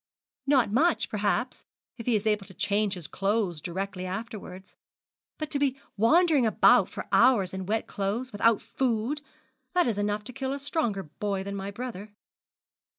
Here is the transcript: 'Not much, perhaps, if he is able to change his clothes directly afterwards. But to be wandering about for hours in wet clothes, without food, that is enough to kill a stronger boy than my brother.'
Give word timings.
'Not 0.47 0.71
much, 0.71 1.09
perhaps, 1.09 1.63
if 1.99 2.07
he 2.07 2.15
is 2.15 2.25
able 2.25 2.47
to 2.47 2.55
change 2.55 2.95
his 2.95 3.05
clothes 3.05 3.61
directly 3.61 4.03
afterwards. 4.07 4.75
But 5.37 5.51
to 5.51 5.59
be 5.59 5.79
wandering 5.95 6.43
about 6.47 6.89
for 6.89 7.07
hours 7.11 7.53
in 7.53 7.67
wet 7.67 7.85
clothes, 7.85 8.31
without 8.31 8.63
food, 8.63 9.21
that 9.75 9.85
is 9.85 9.99
enough 9.99 10.23
to 10.23 10.33
kill 10.33 10.53
a 10.53 10.59
stronger 10.59 11.03
boy 11.03 11.43
than 11.43 11.55
my 11.55 11.69
brother.' 11.69 12.15